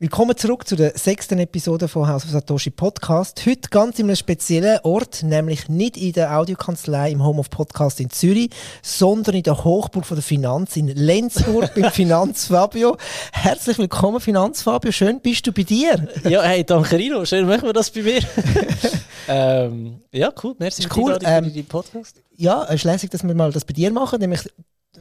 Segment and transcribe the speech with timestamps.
[0.00, 3.44] Willkommen zurück zu der sechsten Episode von House of Satoshi Podcast.
[3.44, 7.98] Heute ganz in einem speziellen Ort, nämlich nicht in der Audiokanzlei im Home of Podcast
[7.98, 8.50] in Zürich,
[8.80, 12.96] sondern in der Hochburg von der Finanz in Lenzburg beim Finanz Fabio.
[13.32, 14.92] Herzlich willkommen, Finanz Fabio.
[14.92, 16.06] Schön bist du bei dir.
[16.22, 17.24] Ja, hey, danke Rino.
[17.24, 18.20] Schön machen wir das bei mir.
[19.26, 20.54] ähm, ja, cool.
[20.60, 21.18] Merci ist cool.
[21.24, 22.22] Ähm, für die Podcast.
[22.36, 24.42] Ja, es ist lässig, dass wir mal das bei dir machen, nämlich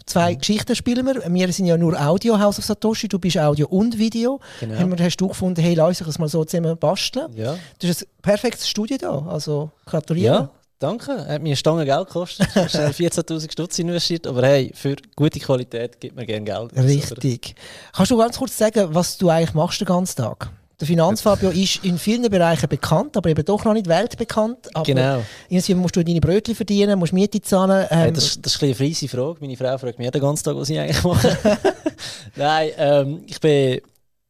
[0.06, 0.40] zwei mhm.
[0.40, 1.24] Geschichten spielen wir.
[1.28, 3.08] Wir sind ja nur Audio, House of Satoshi.
[3.08, 4.40] Du bist Audio und Video.
[4.60, 4.80] Genau.
[4.80, 7.32] Haben wir, hast du gefunden, hey, lass uns das mal so zusammen basteln.
[7.36, 7.58] Ja.
[7.80, 9.26] Das ist ein perfektes Studio da.
[9.28, 10.36] Also gratuliere.
[10.36, 11.26] Ja, danke.
[11.28, 12.48] Hat mir eine Stange Geld gekostet.
[12.56, 14.28] Ich habe 14.000 Stutz investiert.
[14.28, 16.76] Aber hey, für gute Qualität gibt man gerne Geld.
[16.76, 17.56] Richtig.
[17.94, 20.50] Kannst du ganz kurz sagen, was du eigentlich machst den ganzen Tag?
[20.80, 24.76] Der Finanzfabio ist in vielen Bereichen bekannt, aber eben doch noch nicht weltbekannt.
[24.76, 25.24] Aber genau.
[25.50, 27.88] Irgendwie musst du deine Brötchen verdienen, musst Miete zahlen.
[27.90, 29.40] Ähm, hey, das, das, ist ein eine fiese Frage.
[29.42, 31.36] Meine Frau fragt mich den ganzen Tag, was ich eigentlich mache.
[32.36, 33.82] Nein, ähm, ich bin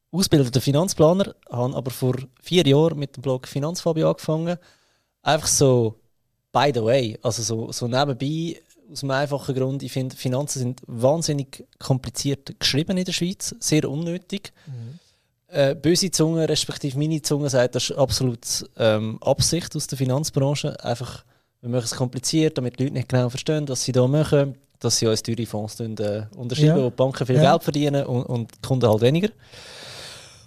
[0.10, 4.58] ausgebildeter Finanzplaner, habe aber vor vier Jahren mit dem Blog Finanzfabio angefangen.
[5.24, 5.96] Einfach so,
[6.54, 10.82] by the way, also so, so nebenbei, aus einem einfachen Grund, ich finde, Finanzen sind
[10.88, 14.54] wahnsinnig kompliziert geschrieben in der Schweiz, sehr unnötig.
[14.66, 15.00] Mhm
[15.48, 18.40] äh, böse Zunge, respektive meine Zunge, sagt, das ist absolut
[18.78, 20.84] ähm, Absicht aus der Finanzbranche.
[20.84, 21.24] Einfach,
[21.62, 24.98] wir machen es kompliziert, damit die Leute nicht genau verstehen, was sie da machen, dass
[24.98, 26.84] sie uns teure Fonds äh, unterschreiben, ja.
[26.84, 27.52] wo die Banken viel ja.
[27.52, 29.30] Geld verdienen und, und die Kunden halt weniger.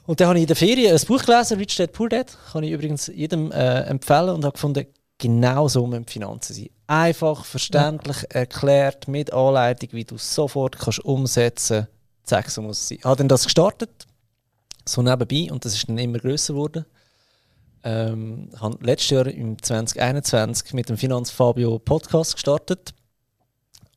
[0.06, 2.64] Und dann habe ich in der Ferien ein Buch gelesen, Rich Dad Poor Dad, kann
[2.64, 4.86] ich übrigens jedem äh, empfehlen und habe gefunden,
[5.18, 6.70] genau so müssen die Finanzen sein.
[6.86, 8.40] Einfach, verständlich ja.
[8.40, 11.86] erklärt, mit Anleitung, wie du es sofort kannst umsetzen
[12.28, 12.50] kannst.
[12.50, 12.98] So muss es sein.
[12.98, 13.90] Ich habe dann das gestartet,
[14.86, 16.84] so nebenbei und das ist dann immer größer geworden.
[17.82, 22.94] Ähm, habe letztes Jahr im 2021 mit dem Finanz Fabio Podcast gestartet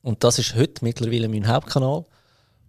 [0.03, 2.05] und das ist heute mittlerweile mein Hauptkanal.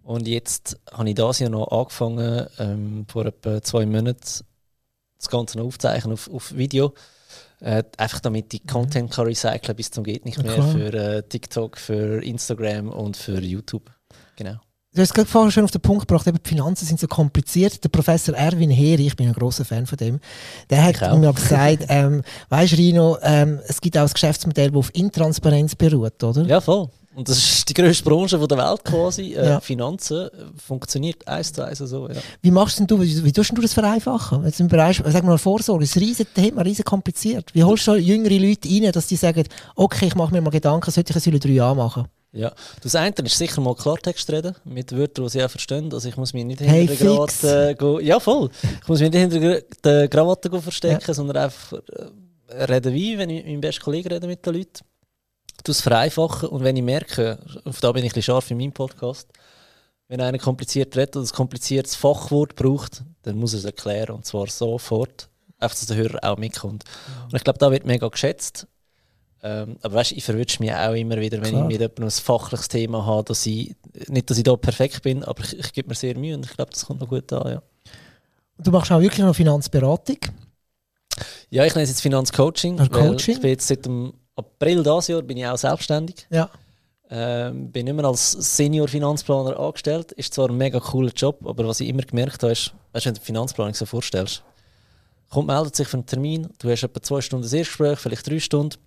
[0.03, 4.45] Und jetzt habe ich das Jahr noch angefangen, ähm, vor etwa zwei Monaten
[5.17, 6.93] das Ganze noch aufzeichnen auf, auf Video.
[7.59, 11.77] Äh, einfach damit die Content kann recyceln bis zum geht nicht mehr für äh, TikTok,
[11.77, 13.91] für Instagram und für YouTube.
[14.35, 14.64] Genau.
[14.95, 17.83] Du hast gerade vorhin schon auf den Punkt gebracht, eben die Finanzen sind so kompliziert.
[17.83, 20.21] Der Professor Erwin Heri, ich bin ein großer Fan von dem,
[20.69, 24.95] der hat mir gesagt, ähm, weißt Rino, ähm, es gibt auch ein Geschäftsmodell, das auf
[24.95, 26.43] Intransparenz beruht, oder?
[26.43, 26.87] Ja, voll.
[27.13, 29.33] Und das ist die grösste Branche der Welt quasi.
[29.33, 29.59] Äh, ja.
[29.59, 30.29] Finanzen äh,
[30.65, 32.07] funktioniert eins zu eins so.
[32.07, 32.15] Ja.
[32.41, 34.45] Wie machst denn du, wie, wie tust du das vereinfachen?
[34.45, 37.53] Jetzt im Bereich, sag mal Vorsorge, ist ein riesen Thema, riesen kompliziert.
[37.53, 39.43] Wie holst du jüngere Leute rein, dass die sagen,
[39.75, 42.05] okay, ich mache mir mal Gedanken, sollte ich es in drei Jahren machen?
[42.35, 42.51] Ja,
[42.81, 45.91] das eine ist sicher mal Klartext reden, mit Wörtern, die sie auch verstehen.
[45.93, 48.49] Also ich muss mich nicht hinter der Krawatte äh, go, Ja, voll.
[48.81, 51.13] Ich muss mich nicht hinter der Krawatte go verstecken, ja.
[51.13, 51.73] sondern einfach
[52.49, 54.83] äh, reden wie, wenn ich mit meinem besten Kollegen rede mit den Leuten.
[55.63, 58.73] Das vereinfachen und wenn ich merke, auf da bin ich ein bisschen scharf in meinem
[58.73, 59.29] Podcast,
[60.09, 64.25] wenn einer kompliziert redet oder ein kompliziertes Fachwort braucht, dann muss er es erklären und
[64.25, 66.83] zwar sofort, einfach dass der Hörer auch mitkommt.
[67.23, 68.67] Und ich glaube, da wird mega geschätzt
[69.47, 71.61] ähm, aber weißt, ich verwünsche mich auch immer wieder, wenn Klar.
[71.61, 73.75] ich mit jemandem ein fachliches Thema habe, dass ich,
[74.07, 76.55] nicht, dass ich da perfekt bin, aber ich, ich gebe mir sehr Mühe und ich
[76.55, 77.61] glaube, das kommt noch gut an, ja.
[78.57, 80.17] Du machst auch wirklich noch Finanzberatung?
[81.51, 82.77] Ja, ich nenne es jetzt Finanzcoaching.
[82.89, 83.35] Coaching?
[83.35, 86.25] Ich bin jetzt seit dem April dieses Jahr bin ich auch selbstständig.
[86.31, 86.49] Ja.
[87.11, 90.11] Ähm, bin immer als Senior Finanzplaner angestellt.
[90.13, 93.13] Ist zwar ein mega cooler Job, aber was ich immer gemerkt habe, ist, weißt, wenn
[93.13, 94.43] du Finanzplanung so vorstellst,
[95.29, 98.39] kommt, meldet sich für einen Termin, du hast etwa zwei Stunden das Erstgespräch, vielleicht drei
[98.39, 98.77] Stunden,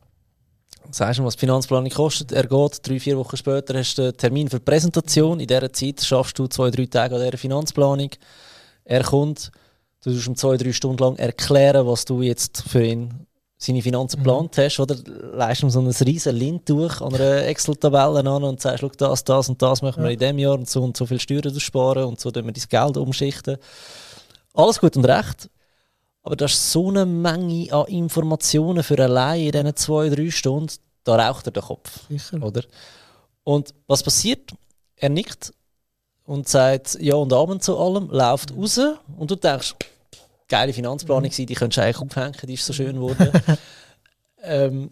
[0.91, 2.33] sagst du, was die Finanzplanung kostet.
[2.33, 5.41] Er geht, drei, vier Wochen später hast du einen Termin für die Präsentation.
[5.41, 8.11] In dieser Zeit schaffst du zwei, drei Tage an dieser Finanzplanung.
[8.84, 9.50] Er kommt,
[10.03, 13.27] du musst ihm zwei, drei Stunden lang erklären, was du jetzt für ihn
[13.59, 14.25] seine Finanzen mhm.
[14.25, 14.62] geplant mhm.
[14.62, 14.97] hast, oder
[15.34, 19.25] leist ihm so ein riesen Lint durch an einer Excel-Tabelle an und sagst, schau, das,
[19.25, 22.05] das und das machen wir in diesem Jahr und so und so viel Steuern sparen
[22.05, 23.59] und so tun wir dein Geld umschichten.
[24.55, 25.50] Alles gut und recht.
[26.28, 30.75] Aber das ist so eine Menge an Informationen für allein in diesen zwei, drei Stunden,
[31.03, 32.00] da raucht er den Kopf.
[32.11, 32.43] Sicher.
[32.43, 32.65] Oder?
[33.44, 34.50] Und was passiert?
[34.97, 35.55] Er nickt
[36.25, 38.61] und sagt Ja und Abend zu allem, läuft mhm.
[38.61, 38.78] raus
[39.17, 39.75] und du denkst,
[40.49, 41.47] geile Finanzplanung, mhm.
[41.47, 43.31] die könntest du eigentlich aufhängen, die ist so schön geworden.
[44.43, 44.91] ähm,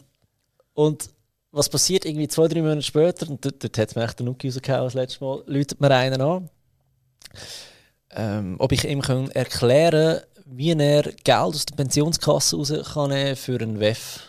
[0.72, 1.10] und
[1.52, 4.24] was passiert irgendwie zwei, drei Monate später, und dort, dort hat es mir echt den
[4.24, 6.48] Nuki rausgehauen das letzte Mal, läutet mir einen an,
[8.12, 9.02] ähm, ob ich ihm
[9.34, 14.20] erklären kann, wie er Geld aus der Pensionskasse raus kann für einen WEF.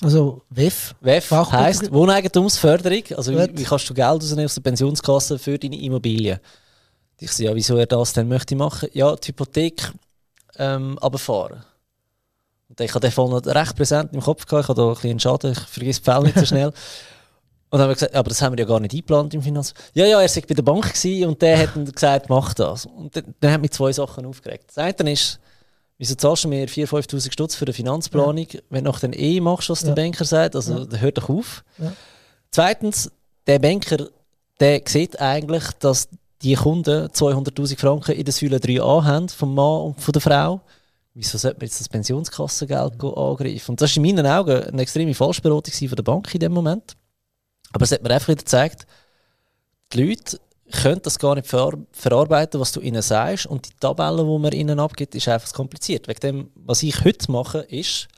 [0.00, 0.94] Also WEF?
[1.00, 3.02] WEF heisst Wohneigentumsförderung.
[3.16, 6.40] Also wie, wie, kannst du Geld rausnehmen aus der Pensionskasse für deine Immobilie?
[7.20, 8.90] Ich sage, ja, wieso er das dann möchte machen?
[8.92, 9.92] Ja, die Hypothek
[10.56, 11.64] ähm, runterfahren.
[12.68, 14.64] Und ich hatte den Fall noch recht präsent im Kopf gehabt.
[14.64, 16.72] Ich habe da ein bisschen Schaden, ich vergesse die Fälle nicht so schnell.
[17.70, 19.74] Und dann haben wir gesagt, aber das haben wir ja gar nicht eingeplant im Finanz.
[19.92, 20.92] Ja, ja, er war bei der Bank
[21.26, 22.86] und der hat dann gesagt, mach das.
[22.86, 24.64] Und dann, dann hat mich zwei Sachen aufgeregt.
[24.74, 25.38] Das eine ist,
[25.98, 29.68] wieso zahlst du mir 4'000, 5'000 Stutz für eine Finanzplanung, wenn du dann eh machst,
[29.68, 29.94] was der Ja.
[29.96, 30.56] Banker sagt?
[30.56, 30.84] Also, Ja.
[30.86, 31.62] der hört doch auf.
[31.78, 31.92] Ja.
[32.50, 33.10] Zweitens,
[33.46, 34.08] der Banker,
[34.60, 36.08] der sieht eigentlich, dass
[36.40, 40.60] die Kunden 200'000 Franken in der Säule 3a haben, vom Mann und von der Frau.
[41.14, 43.72] Wieso sollte man jetzt das Pensionskassengeld angreifen?
[43.72, 46.94] Und das war in meinen Augen eine extreme Falschberatung von der Bank in dem Moment.
[47.72, 48.86] Aber es hat mir einfach wieder gezeigt,
[49.92, 53.46] die Leute können das gar nicht ver verarbeiten, was du ihnen sagst.
[53.46, 56.08] Und die Tabelle, die man ihnen abgibt, ist einfach kompliziert.
[56.08, 58.08] Wegen dem, was ich heute mache, ist,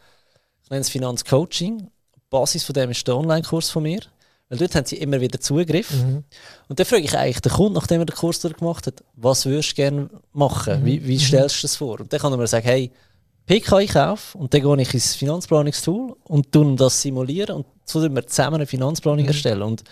[0.64, 1.78] ich nenne es Finanzcoaching.
[1.78, 4.00] Die Basis von dem ist der Online-Kurs von mir.
[4.48, 5.92] Weil dort haben sie immer wieder Zugriff.
[5.92, 6.24] Mhm.
[6.68, 9.70] Und dann frage ich eigentlich den Kunden, nachdem er den Kurs durchgemacht hat, was würdest
[9.70, 10.84] du gerne machen?
[10.84, 12.00] Wie, wie stellst du das vor?
[12.00, 12.90] Und dann kann er mir sagen, hey,
[13.50, 18.56] PK-Einkauf und dann gehe ich ins Finanzplanungstool und tun das simulieren und so wir zusammen
[18.56, 19.62] eine Finanzplanung erstellen.
[19.62, 19.82] Und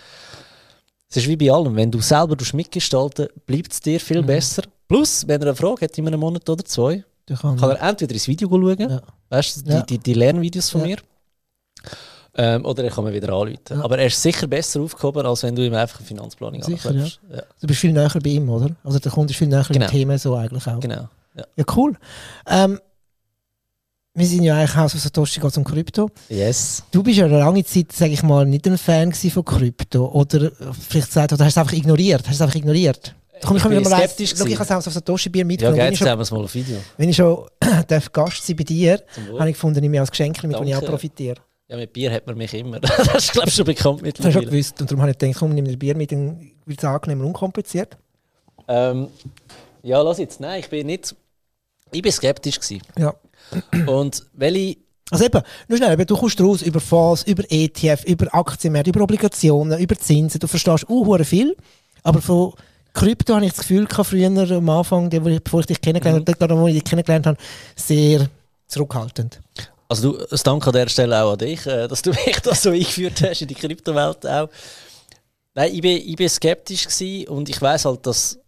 [1.11, 4.63] es ist wie bei allem, wenn du selber mitgestalten, bleibt es dir viel besser.
[4.87, 8.15] Plus, wenn er eine Frage hat in einem Monat oder zwei, kann, kann er entweder
[8.15, 9.03] ins Video schauen, Ja.
[9.29, 9.83] weißt du, die, Ja.
[9.83, 10.87] die, die Lernvideos von Ja.
[10.87, 10.97] mir,
[12.37, 13.59] ähm, oder er kann mir wieder anrufen.
[13.71, 13.83] Ja.
[13.83, 17.21] Aber er ist sicher besser aufgehoben, als wenn du ihm einfach eine Finanzplanung Sicher, anklebst.
[17.31, 17.43] Ja.
[17.61, 18.71] Du bist viel näher bei ihm, oder?
[18.85, 19.85] Also der Kunde ist viel näher Genau.
[19.87, 20.79] im Thema so eigentlich auch.
[20.79, 21.09] Genau.
[21.37, 21.45] Ja.
[21.57, 21.97] Ja, cool.
[22.47, 22.81] Ähm,
[24.19, 26.11] wir sind ja eigentlich Haus auf Satoshi geht um Krypto.
[26.29, 26.83] Yes.
[26.91, 30.07] Du bist ja eine lange Zeit, sage ich mal, nicht ein Fan von Krypto.
[30.13, 30.51] Oder
[30.89, 32.21] vielleicht gesagt, oder hast du es einfach ignoriert?
[32.23, 33.15] Hast du es einfach ignoriert?
[33.45, 35.47] Komm, ich, Ich bin mal eins- skeptisch Schau, ich habe Haus auf Satoshi Bier Ja,
[35.47, 35.79] mitgenommen.
[35.79, 36.77] wenn, jetzt ich haben wir es mal auf Video.
[36.97, 37.47] wenn ich schon
[37.89, 40.67] darf Gast sein bei dir, Zum habe ich gefunden, ich mir als Geschenk mit, dem
[40.67, 41.37] ich auch profitiere.
[41.69, 42.81] Ja, mit Bier hat man mich immer.
[42.81, 44.47] das ist, glaube ich, schon bekannt Das hast du schon mittlerweile.
[44.51, 44.81] gewusst.
[44.81, 47.27] Und darum habe ich gedacht, komm, nimm dir Bier mit, dann wird es angenehm und
[47.27, 47.97] unkompliziert.
[48.67, 49.09] Ähm,
[49.83, 50.41] ja, lass jetzt.
[50.41, 51.15] Nein, ich bin nicht.
[51.93, 52.83] Ich bin skeptisch gewesen.
[52.99, 53.15] Ja.
[53.87, 54.79] Und weil ich.
[55.11, 59.01] Also eben, nur schnell, eben, du kommst raus über Fonds, über ETF, über Aktienmärkte, über
[59.01, 61.57] Obligationen, über Zinsen, du verstehst auch viel,
[62.03, 62.53] aber von
[62.93, 66.59] Krypto habe ich das Gefühl gehabt, früher am Anfang, bevor ich dich kennengelernt habe, gerade
[66.59, 67.39] wo ich dich kennengelernt habe,
[67.75, 68.29] sehr
[68.67, 69.41] zurückhaltend.
[69.89, 72.55] Also, du, das Dank an der Stelle auch an dich, äh, dass du mich da
[72.55, 74.49] so eingeführt hast in die Kryptowelt auch.
[75.55, 78.39] Nein, ich bin, ich bin skeptisch gewesen und ich weiß halt, dass.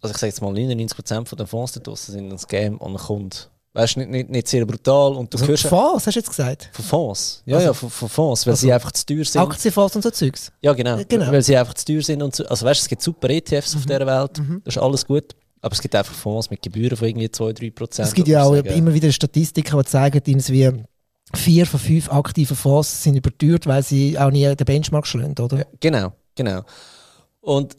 [0.00, 2.92] Also, ich sage jetzt mal, 99% von den Fonds da draussen sind ein Scam an
[2.92, 3.36] den Kunden.
[3.76, 5.66] Weißt du, nicht, nicht, nicht sehr brutal und du Also, hörst.
[5.66, 6.70] Fonds, hast du jetzt gesagt?
[6.72, 7.42] Von Fonds.
[7.44, 9.40] Ja, Also- ja, von, von Fonds, weil Also- sie einfach zu teuer sind.
[9.42, 10.50] Aktienfonds und so Zeugs.
[10.62, 10.96] Ja, genau.
[10.96, 11.30] Ja, genau.
[11.30, 12.22] Weil sie einfach zu teuer sind.
[12.22, 14.30] Und so, also weißt du, es gibt super ETFs auf dieser Welt,
[14.64, 15.36] das ist alles gut.
[15.60, 18.08] Aber es gibt einfach Fonds mit Gebühren von irgendwie 2-3 Prozent.
[18.08, 20.84] Es gibt ja auch immer wieder Statistiken, die zeigen, dass wir
[21.34, 25.66] vier von fünf aktiven Fonds sind überteuert, weil sie auch nie den Benchmark schlagen, oder?
[25.80, 26.62] Genau, genau.
[27.40, 27.76] Und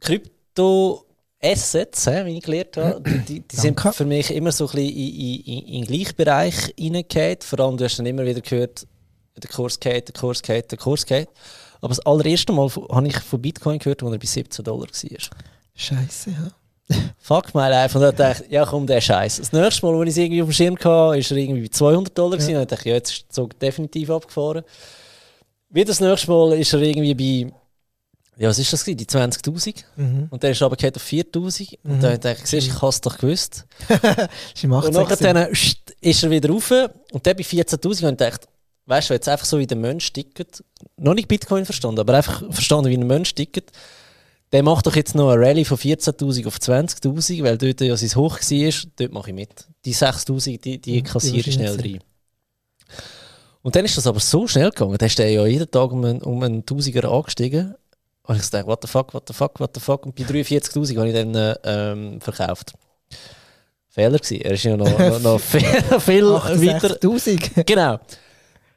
[0.00, 1.04] Krypto-Assets,
[1.42, 5.40] hä, wie ich gelernt habe, die, die, sind für mich immer so ein bisschen in,
[5.40, 7.44] in, in, den gleichen Bereich.
[7.44, 8.86] Vor allem, du hast dann immer wieder gehört,
[9.36, 11.28] der Kurs geht, der Kurs geht, der Kurs geht.
[11.80, 15.18] Aber das allererste Mal habe ich von Bitcoin gehört, als er bei 17 Dollar war.
[15.74, 16.96] Scheiße, ja.
[17.18, 17.98] Fuck my life.
[17.98, 19.38] Und dann dachte ich, ja komm, der Scheiß.
[19.38, 21.68] Das nächste Mal, als ich es irgendwie auf dem Schirm hatte, war er irgendwie bei
[21.68, 22.38] 200 Dollar.
[22.38, 22.46] Ja.
[22.46, 24.62] Und dann dachte ich, ja, jetzt ist der Zug definitiv abgefahren.
[25.70, 27.52] Wieder das nächste Mal ist er irgendwie bei,
[28.38, 28.96] ja, was ist das gewesen?
[28.98, 29.84] Die 20'000.
[29.96, 30.26] Mhm.
[30.30, 31.78] Und dann ist er aber auf 4'000.
[31.84, 32.00] Und Mhm.
[32.00, 33.66] dann dachte ich, siehst du, ich habe es doch gewusst.
[34.62, 35.34] Und 18.
[35.34, 35.50] nachher
[36.00, 36.70] ist er wieder rauf.
[37.12, 38.48] Und dann bei 14'000 und ich gedacht,
[38.86, 40.64] weißt du, jetzt einfach so wie der Mensch tickt,
[40.96, 43.70] noch nicht Bitcoin verstanden, aber einfach verstanden, wie ein Mensch tickt,
[44.50, 48.14] der macht doch jetzt noch eine Rallye von 14'000 auf 20'000, weil dort ja sein
[48.16, 49.66] Hoch war, dort mache ich mit.
[49.84, 52.00] Die 6'000, die, die Mhm, kassiere ich die schnell rein.
[53.62, 56.04] Und dann ist das aber so schnell gegangen, da ist der ja jeden Tag um
[56.04, 57.74] einen, um einen Tausiger angestiegen.
[58.24, 60.06] Und ich dachte, what the fuck, what the fuck, what the fuck.
[60.06, 62.72] Und bei 43'000 habe ich dann äh, ähm, verkauft.
[63.88, 64.40] Fehler gewesen.
[64.40, 65.60] Er ist ja noch, noch, noch viel,
[66.00, 67.64] viel weiter 68'000.
[67.64, 67.98] genau.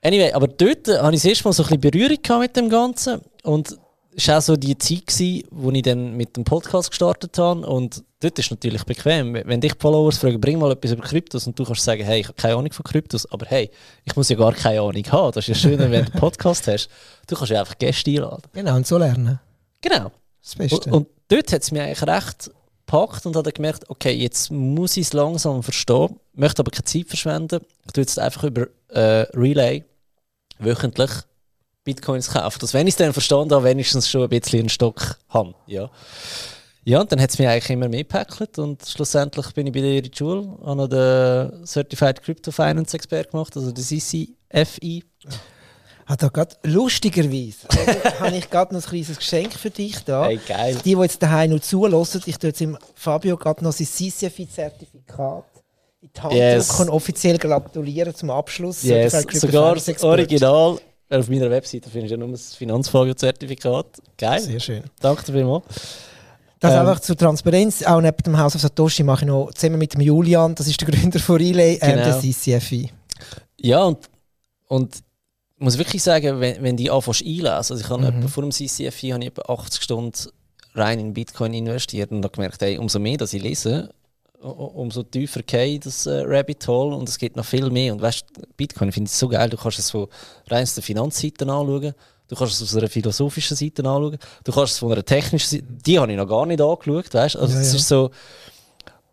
[0.01, 2.69] Anyway, aber dort hatte ich das erste Mal so ein bisschen Berührung gehabt mit dem
[2.69, 3.21] Ganzen.
[3.43, 3.77] Und
[4.15, 7.65] es war auch so die Zeit, gewesen, wo ich dann mit dem Podcast gestartet habe.
[7.65, 9.33] Und dort ist natürlich bequem.
[9.33, 12.27] Wenn dich Followers fragen, bring mal etwas über Kryptos und du kannst sagen, hey, ich
[12.27, 13.69] habe keine Ahnung von Kryptos, aber hey,
[14.03, 15.31] ich muss ja gar keine Ahnung haben.
[15.31, 16.89] Das ist ja schön, wenn du einen Podcast hast.
[17.27, 18.43] Du kannst ja einfach Gäste einladen.
[18.53, 19.39] Genau, und so lernen.
[19.81, 20.11] Genau.
[20.41, 20.89] Das Beste.
[20.89, 22.51] Und, und dort hat es mich eigentlich recht
[22.85, 27.07] gepackt und hat gemerkt, okay, jetzt muss ich es langsam verstehen, möchte aber keine Zeit
[27.07, 27.61] verschwenden.
[27.85, 29.83] Ich tue jetzt einfach über äh, Relay
[30.59, 31.11] wöchentlich
[31.83, 32.59] Bitcoins kaufen.
[32.59, 35.53] Dass wenn ich es dann verstanden habe, wenigstens schon ein bisschen einen Stock habe.
[35.67, 35.89] Ja,
[36.85, 40.01] ja und dann hat es mich eigentlich immer mehr gepackt und schlussendlich bin ich bei
[40.01, 45.03] die Schule, habe noch den Certified Crypto Finance Expert gemacht, also den CCFI.
[46.05, 50.25] Hat da gerade lustigerweise also, habe ich gerade noch ein kleines Geschenk für dich da.
[50.25, 50.77] Hey, geil.
[50.85, 55.45] Die, die jetzt daheim noch zulassen, ich tue jetzt im Fabio gerade noch sein CCFI-Zertifikat
[56.01, 56.67] in die Hand Yes.
[56.67, 58.83] drücken und offiziell gratulieren zum Abschluss.
[58.83, 60.03] Yes, sogar das.
[60.03, 60.77] Original.
[61.09, 63.85] Auf meiner Webseite findest du ja nur das Finanzfabio-Zertifikat.
[64.17, 64.41] Geil.
[64.41, 64.83] Sehr schön.
[64.99, 65.63] Danke dir vielmals.
[66.67, 66.87] Das Ähm.
[66.87, 67.83] einfach zur Transparenz.
[67.83, 70.79] Auch neben dem House of Satoshi mache ich noch zusammen mit dem Julian, das ist
[70.81, 72.03] der Gründer von Relay, ähm, Genau.
[72.05, 72.91] der CCFI.
[73.59, 73.99] Ja, und,
[74.67, 74.95] und
[75.57, 78.19] ich muss wirklich sagen, wenn, wenn die anfängst einlesen, also ich habe Mhm.
[78.19, 80.13] etwa vor dem CCFI habe ich etwa 80 Stunden
[80.73, 83.89] rein in Bitcoin investiert und habe gemerkt, hey, umso mehr dass ich lese,
[84.41, 87.93] umso tiefer geht das äh, Rabbit Hole und es gibt noch viel mehr.
[87.93, 88.25] Und weißt
[88.57, 90.07] Bitcoin finde ich so geil, du kannst es von
[90.49, 91.93] rein der Finanzseite anschauen,
[92.27, 95.65] du kannst es aus einer philosophischen Seite anschauen, du kannst es von einer technischen Seite,
[95.85, 97.77] die habe ich noch gar nicht angeschaut, weißt also Ja, es ja.
[97.77, 98.11] ist so,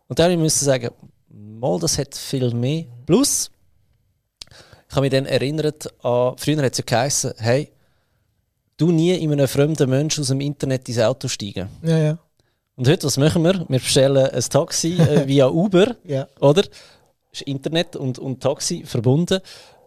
[0.08, 0.90] und dann müsste ich sagen,
[1.28, 2.84] mal, das hat viel mehr.
[3.06, 3.50] Plus,
[4.88, 7.72] ich habe mich dann erinnert an, früher hat es ja geheißen, hey,
[8.76, 11.68] du nie in einem fremden Menschen aus dem Internet ins Auto steigen.
[11.82, 12.18] Ja, ja.
[12.76, 13.64] Und heute, was machen wir?
[13.68, 16.26] Wir bestellen ein Taxi äh, via Uber, ja.
[16.40, 16.62] oder?
[17.30, 19.40] Ist Internet und, und Taxi verbunden.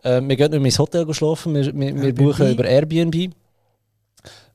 [0.05, 3.33] Äh, wir gehen nicht mehr ins Hotel schlafen, wir, wir, wir buchen über Airbnb.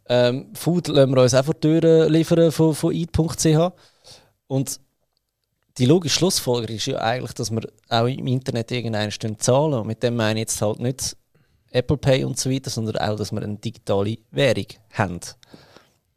[0.09, 3.73] Ähm, Food lassen wir uns auch vor die Türen liefern von, von eat.ch.
[4.47, 4.81] Und
[5.79, 9.75] die logische Schlussfolgerung ist ja eigentlich, dass wir auch im Internet irgendeinen zahlen.
[9.75, 11.17] Und mit dem meine ich jetzt halt nicht
[11.73, 15.21] Apple Pay und so weiter, sondern auch, dass wir eine digitale Währung haben.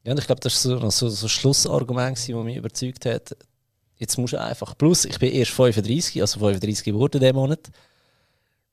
[0.03, 3.35] Ja, und ich glaube, das war so, so, so ein Schlussargument, das mich überzeugt hat.
[3.97, 4.77] Jetzt musst du einfach.
[4.77, 7.71] Plus, ich bin erst 35, also 35 geworden diesen Monat.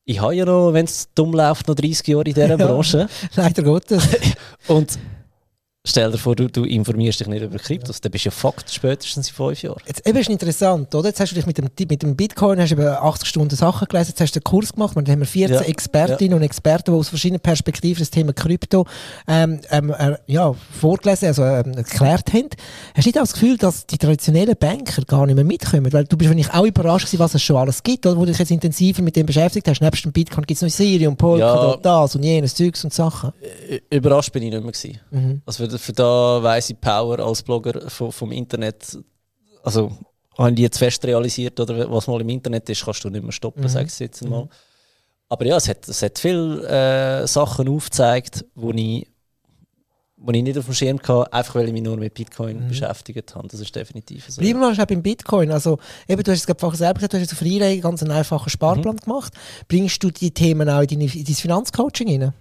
[0.04, 2.56] Ich habe ja noch, wenn es dumm läuft, noch 30 Jahre in dieser.
[2.56, 3.08] Branche.
[3.36, 4.08] Leider Gottes.
[4.66, 4.98] Und
[5.86, 8.70] stell dir vor, du, du informierst dich nicht über Kryptos, dann bist du ja Fakt
[8.70, 9.80] spätestens in fünf Jahren.
[9.86, 11.08] Jetzt eben ist interessant, oder?
[11.08, 13.88] Jetzt hast du dich mit dem, mit dem Bitcoin hast du über 80 Stunden Sachen
[13.88, 15.62] gelesen, jetzt hast du einen Kurs gemacht, dann haben wir 14 Ja.
[15.62, 18.86] Expertinnen und Experten, die aus verschiedenen Perspektiven das Thema Krypto
[19.26, 22.48] ähm, ähm, äh, ja, vorgelesen, also ähm, erklärt haben.
[22.94, 25.90] Hast du nicht auch das Gefühl, dass die traditionellen Banker gar nicht mehr mitkommen?
[25.92, 28.16] Weil du bist wahrscheinlich auch überrascht gewesen, was es schon alles gibt, oder?
[28.16, 29.80] Wo du dich jetzt intensiver mit dem beschäftigt hast.
[29.80, 33.32] Nebst dem Bitcoin gibt es noch Ethereum, Polkadot, das und jenes Zeugs und Sachen.
[33.90, 34.70] Überrascht bin ich nicht mehr.
[34.70, 35.00] Gewesen.
[35.10, 35.42] Mhm.
[35.46, 38.98] Also für, für da weiss ich Power als Blogger vom, vom Internet,
[39.62, 39.92] also
[40.38, 43.32] habe ich jetzt fest realisiert, oder was mal im Internet ist, kannst du nicht mehr
[43.32, 43.68] stoppen, Mhm.
[43.68, 44.48] sag ich jetzt mal.
[45.28, 46.66] Aber ja, es hat, es hat viele
[47.22, 49.06] äh, Sachen aufgezeigt, wo ich,
[50.16, 53.34] wo ich nicht auf dem Schirm hatte, einfach weil ich mich nur mit Bitcoin beschäftigt
[53.34, 53.48] habe.
[53.48, 54.40] Das ist definitiv so.
[54.40, 55.50] Bleiben wir mal beim Bitcoin.
[55.52, 58.12] Also, eben, du hast es gerade selber gesagt, du hast jetzt auf Relay ganz einen
[58.12, 59.32] einfachen Sparplan gemacht.
[59.68, 62.34] Bringst du die Themen auch in, deine, in dein Finanzcoaching rein?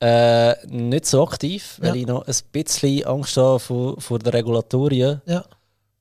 [0.00, 1.94] Äh, nicht so aktiv, weil Ja.
[2.00, 5.20] ich noch ein bisschen Angst habe vor, vor den Regulatorien.
[5.26, 5.44] Ja.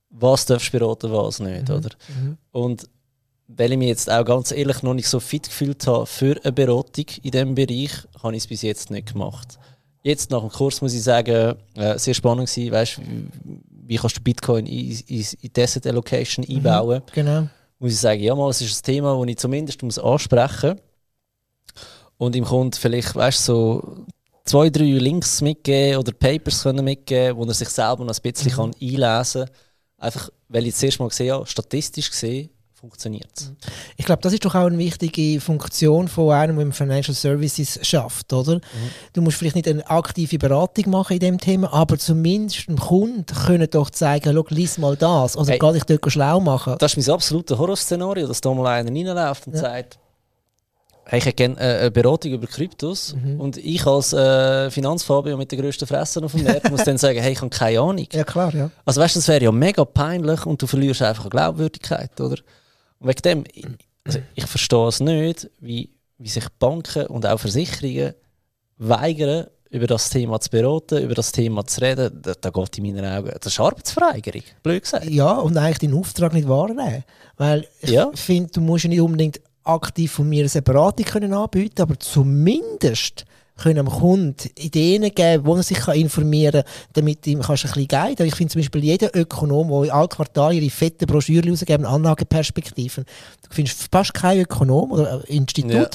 [0.09, 1.75] Was darfst du beraten, was nicht, Mhm.
[1.75, 1.89] oder?
[2.51, 2.87] Und
[3.47, 6.51] weil ich mich jetzt auch ganz ehrlich noch nicht so fit gefühlt habe für eine
[6.53, 7.91] Beratung in diesem Bereich,
[8.23, 9.57] habe ich es bis jetzt nicht gemacht.
[10.03, 13.27] Jetzt nach dem Kurs muss ich sagen, äh, sehr spannend gewesen, weißt, wie,
[13.87, 17.01] wie kannst du Bitcoin in, in, Asset Allocation einbauen?
[17.13, 17.47] Genau.
[17.79, 20.79] muss ich sagen, ja mal, es ist ein Thema, das ich zumindest muss ansprechen muss.
[22.19, 24.05] Und ihm kommt vielleicht, weißt du, so
[24.43, 28.51] zwei, drei Links mitgeben oder Papers können mitgeben, wo er sich selber noch ein bisschen
[28.51, 29.55] kann einlesen kann.
[29.97, 33.51] Einfach, weil ich zuerst mal gesehen habe, statistisch gesehen, funktioniert es.
[33.97, 37.79] Ich glaube, das ist doch auch eine wichtige Funktion von einem, der im Financial Services
[37.83, 38.59] schafft, oder?
[39.13, 43.25] Du musst vielleicht nicht eine aktive Beratung machen in dem Thema, aber zumindest dem Kunden
[43.25, 45.37] können doch zeigen, schau, lies mal das.
[45.37, 45.59] Oder Hey.
[45.59, 46.75] geh dich dort schlau machen.
[46.79, 49.59] Das ist mein absolutes Horrorszenario, dass da mal einer reinläuft und Ja.
[49.61, 49.99] sagt,
[51.09, 53.39] hey, ich hätte gerne äh, eine Beratung über Kryptos Mhm.
[53.39, 57.19] und ich als äh, Finanzfabio mit der grössten Fresse auf dem Markt muss dann sagen,
[57.19, 58.07] hey, ich habe keine Ahnung.
[58.13, 58.69] Ja, klar, ja.
[58.85, 62.37] Also weißt du, das wäre ja mega peinlich und du verlierst einfach eine Glaubwürdigkeit, oder?
[62.99, 63.65] Und wegen dem, ich-
[64.05, 68.13] also ich verstehe es nicht, wie, wie sich Banken und auch Versicherungen
[68.77, 72.21] weigern, über das Thema zu beraten, über das Thema zu reden.
[72.23, 75.05] Da, da geht in meinen Augen, das ist Arbeitsverweigerung, blöd gesagt.
[75.05, 77.03] Ja, und eigentlich deinen Auftrag nicht wahrnehmen.
[77.37, 78.09] Weil ich Ja.
[78.15, 79.39] finde, du musst ja nicht unbedingt
[79.69, 83.25] aktiv von mir eine Beratung können anbieten, aber zumindest
[83.57, 87.87] können dem Kunden Ideen geben, wo er sich informieren kann, damit ihm kannst ein bisschen
[87.89, 91.85] guiden Ich finde zum Beispiel, jeder Ökonom, der in alle Quartal ihre fetten Broschüren rausgeben,
[91.85, 95.89] Anlageperspektiven, du findest fast keinen Ökonom oder Institut, Ja.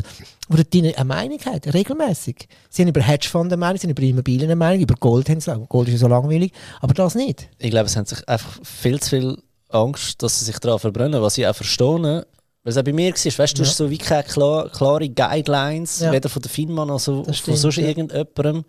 [0.49, 2.49] wo deine eine Meinung hat, regelmäßig.
[2.69, 5.41] Sie haben über Hedgefonds eine Meinung, sie haben über Immobilien eine Meinung, über Gold haben
[5.41, 5.55] sie.
[5.69, 7.49] Gold ist ja so langweilig, aber das nicht.
[7.59, 9.39] Ich glaube, es haben sich einfach viel zu viel
[9.71, 12.27] Angst, dass sie sich daran verbrennen, was ich auch verstehe.
[12.65, 13.69] Weil es auch bei mir war, weißt du, du Ja.
[13.69, 16.11] hast so wie keine klar, klare Guidelines, Ja.
[16.13, 17.87] weder von der FINMA noch so, Das von stimmt, sonst ja.
[17.89, 18.65] irgendjemandem,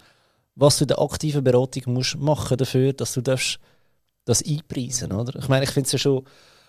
[0.56, 3.58] was du in der aktiven Beratung musst machen dafür, dass du darfst
[4.26, 5.38] das einpreisen oder?
[5.40, 6.24] Ich meine, ich finde es ja schon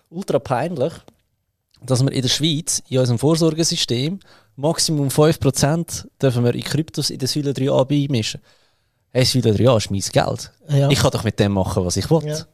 [0.09, 0.93] ultra peinlich,
[1.83, 4.21] dass wir in der Schweiz, in unserem Vorsorgesystem,
[4.57, 8.41] Maximum 5% dürfen wir in Kryptos in der Säule 3a beimischen.
[9.11, 10.53] Hey, Säule 3a ist mein Geld.
[10.69, 10.89] Ja.
[10.91, 12.45] Ich kann doch mit dem machen, was ich will.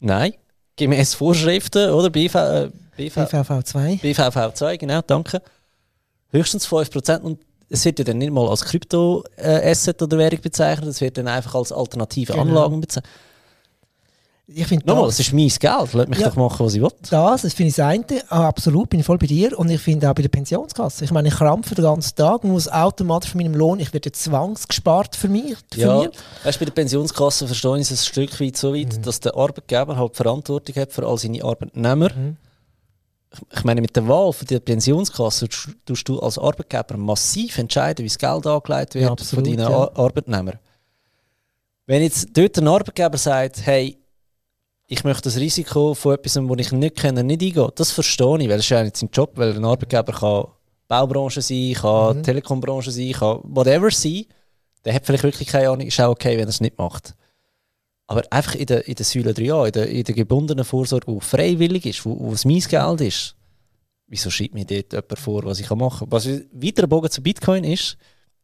[0.00, 0.34] Nein,
[0.76, 2.10] gemäß Vorschriften, oder?
[2.10, 4.00] BV, äh, BV, BVV2.
[4.02, 5.42] BVV2, genau, danke.
[6.30, 7.20] Höchstens 5%.
[7.20, 7.38] Und
[7.68, 11.54] es wird ja dann nicht mal als Krypto-Asset oder Währung bezeichnet, es wird dann einfach
[11.54, 12.42] als alternative Genau.
[12.44, 13.10] Anlagen bezeichnet.
[14.48, 16.28] Ich finde Nochmal, das, ist mein Geld, lass mich Ja.
[16.28, 16.88] doch machen, was ich will.
[17.10, 19.58] das, das finde ich das eine, ah, absolut, bin ich voll bei dir.
[19.58, 21.04] Und ich finde auch bei der Pensionskasse.
[21.04, 24.12] Ich meine, ich krampfe den ganzen Tag und muss automatisch von meinem Lohn, ich werde
[24.12, 25.56] zwangsgespart für mich.
[25.72, 26.10] Für Ja, mir.
[26.44, 29.96] weißt, bei der Pensionskasse verstehe ich es ein Stück weit so weit, dass der Arbeitgeber
[29.96, 32.10] halt Verantwortung hat für all seine Arbeitnehmer.
[32.14, 32.36] Mhm.
[33.54, 38.08] Ich- meine, mit der Wahl für die Pensionskasse tust- du als Arbeitgeber massiv entscheiden, wie
[38.08, 39.68] das Geld angelegt wird Ja, von absolut, deinen ja.
[39.68, 40.58] Ar- Arbeitnehmern.
[41.86, 43.98] Wenn jetzt dort ein Arbeitgeber sagt, hey,
[44.88, 48.48] ich möchte das Risiko von etwas, das ich nicht kenne, nicht eingehen, das verstehe ich,
[48.48, 50.44] weil es ist ja nicht sein Job, weil ein Arbeitgeber kann
[50.88, 52.22] Baubranche sein, kann Mhm.
[52.22, 54.24] Telekombranche sein, kann whatever sein.
[54.84, 57.14] Der hat vielleicht wirklich keine Ahnung, ist auch okay, wenn er es nicht macht.
[58.06, 61.20] Aber einfach in der, in der Säule 3a, in der, in der gebundenen Vorsorge, die
[61.20, 63.34] freiwillig ist, wo, wo es mein Geld ist,
[64.06, 66.12] wieso schreibt mir dort jemand vor, was ich machen kann?
[66.12, 67.96] Was ein weiterer Bogen zu Bitcoin ist,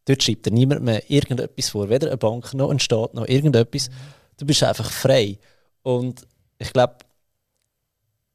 [0.05, 3.89] dort schreibt dir niemand mehr irgendetwas vor, weder eine Bank noch ein Staat noch irgendetwas.
[4.37, 5.39] Du bist einfach frei.
[5.83, 6.27] Und
[6.59, 6.97] ich glaube,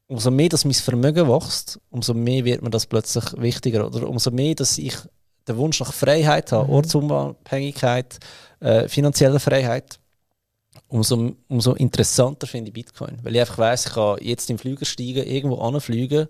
[0.08, 3.86] umso mehr dass mein Vermögen wächst, umso mehr wird mir das plötzlich wichtiger.
[3.86, 4.96] Oder umso mehr, dass ich
[5.48, 6.74] den Wunsch nach Freiheit habe, Mhm.
[6.74, 8.18] Ortsunabhängigkeit,
[8.60, 10.00] äh, finanzielle Freiheit,
[10.90, 13.18] umso, umso interessanter finde ich Bitcoin.
[13.24, 16.28] Weil ich einfach weiss, ich kann jetzt im Flüger steigen, irgendwo anfliegen,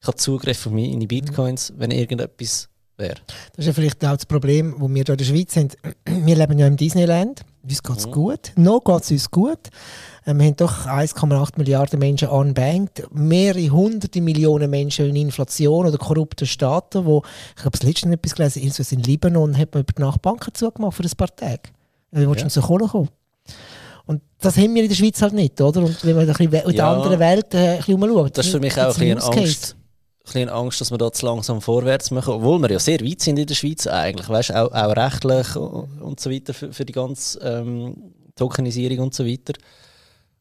[0.00, 3.16] ich habe Zugriff auf meine Bitcoins, wenn irgendetwas wäre.
[3.54, 5.68] Das ist ja vielleicht auch das Problem, das wir hier in der Schweiz haben.
[6.26, 7.42] Wir leben ja im Disneyland.
[7.62, 8.12] Uns geht es Mhm.
[8.12, 8.52] gut.
[8.56, 9.58] Noch geht es uns gut.
[10.26, 13.06] Ähm, Wir haben doch 1,8 Milliarden Menschen unbanked.
[13.12, 17.22] Mehrere hunderte Millionen Menschen in Inflation oder korrupten Staaten, wo,
[17.56, 21.02] ich habe das letzte etwas gelesen, in Libanon hat man über die Nachtbanken zugemacht für
[21.02, 21.62] ein paar Tage.
[22.10, 22.48] Wie willst du Ja.
[22.50, 23.08] zur Kohle kommen?
[24.06, 25.82] Und das haben wir in der Schweiz halt nicht, oder?
[25.82, 26.92] Und wenn man ein bisschen in der Ja.
[26.92, 28.36] anderen Welt äh, ein bisschen umschaut.
[28.38, 29.76] Das ist für mich auch ein bisschen Angst.
[29.76, 33.20] Ein bisschen Angst, dass wir da zu langsam vorwärts machen, obwohl wir ja sehr weit
[33.20, 36.84] sind in der Schweiz eigentlich, weißt, auch, auch rechtlich und und so weiter für, für
[36.84, 39.52] die ganze ähm, Tokenisierung und so weiter.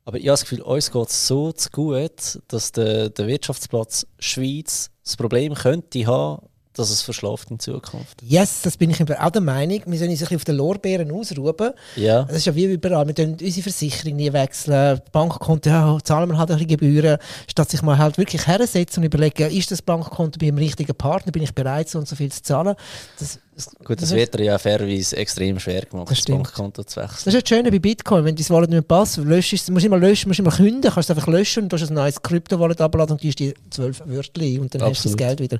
[0.05, 4.07] Aber ich habe das Gefühl, uns geht es so zu gut, dass der, der Wirtschaftsplatz
[4.17, 6.48] Schweiz das Problem könnte haben,
[6.79, 8.21] dass es verschlaft in Zukunft.
[8.23, 9.81] Yes, das bin ich auch der Meinung.
[9.85, 11.71] Wir sollen uns ein bisschen auf den Lorbeeren ausruhen.
[11.95, 12.23] Ja.
[12.23, 13.05] Das ist ja wie überall.
[13.05, 15.01] Wir können unsere Versicherung nie wechseln.
[15.11, 17.17] Bankkonto, ja, zahlen wir halt ein bisschen Gebühren.
[17.47, 21.31] Statt sich mal halt wirklich hersetzen und überlegen, ist das Bankkonto bei dem richtigen Partner,
[21.31, 22.75] bin ich bereit, so und so viel zu zahlen.
[23.19, 23.39] Das,
[23.83, 26.25] Gut, das das wird dir ja fairerweise extrem schwer gemacht, Das das.
[26.25, 27.15] Bankkonto zu wechseln.
[27.15, 28.25] Das ist ja das Schöne bei Bitcoin.
[28.25, 30.51] Wenn dein Wallet nicht mehr passt, löschst du musst du immer löschen, musst du immer
[30.55, 33.53] künden, kannst es einfach löschen und du hast ein neues Krypto-Wallet abladen und gibst dir
[33.69, 35.17] zwölf Wörter und dann hast du das Absolut.
[35.17, 35.59] Geld wieder.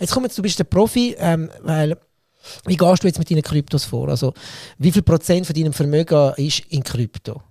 [0.00, 1.96] Jetzt komm jetzt, du bist der Profi, ähm, weil
[2.66, 4.08] wie gehst du jetzt mit deinen Kryptos vor?
[4.08, 4.32] Also
[4.78, 7.42] wie viel Prozent von deinem Vermögen ist in Krypto?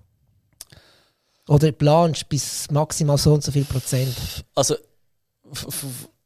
[1.47, 4.15] Oder planst bis maximal so und so viel Prozent?
[4.55, 4.75] Also,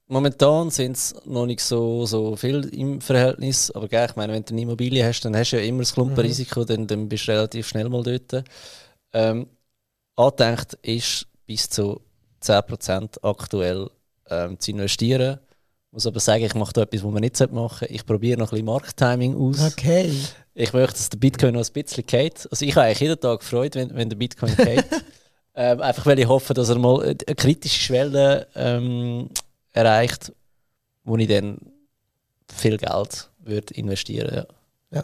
[0.09, 3.71] momentan sind es noch nicht so, so viel im Verhältnis.
[3.71, 5.93] Aber gell, ich meine, wenn du eine Immobilie hast, dann hast du ja immer das
[5.93, 8.43] Klumpenrisiko, dann, dann bist du relativ schnell mal dort.
[9.13, 9.47] Ähm,
[10.15, 12.01] angedenkt ist bis zu
[12.43, 13.89] 10% aktuell
[14.29, 15.39] ähm, zu investieren.
[15.87, 17.93] Ich muss aber sagen, ich mache da etwas, was man nicht machen sollte.
[17.93, 19.73] Ich probiere noch ein bisschen Markttiming aus.
[19.73, 20.11] Okay.
[20.53, 22.47] Ich möchte, dass der Bitcoin noch ein bisschen geht.
[22.51, 24.85] Also ich habe eigentlich jeden Tag Freude, wenn, wenn der Bitcoin geht.
[25.55, 29.29] ähm, einfach weil ich hoffe, dass er mal eine eine kritische Schwelle ähm,
[29.73, 30.31] erreicht,
[31.03, 31.57] wo ich dann
[32.53, 34.45] viel Geld würde investieren
[34.91, 35.03] ja.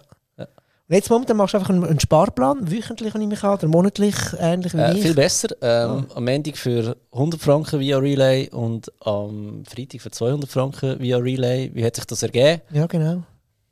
[0.87, 4.15] Und jetzt momentan machst du einfach einen, einen Sparplan, wöchentlich nehme ich an, oder monatlich,
[4.37, 5.01] ähnlich wie äh, ich.
[5.01, 5.47] Viel besser.
[5.59, 11.17] Ähm, Am Montag für 100 Franken via Relay und am Freitag für 200 Franken via
[11.17, 11.71] Relay.
[11.73, 12.61] Wie hat sich das ergeben?
[12.71, 13.23] Ja, genau.